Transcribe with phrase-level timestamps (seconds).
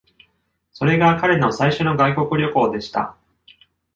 [0.71, 3.15] それが彼の最初の外国旅行でした。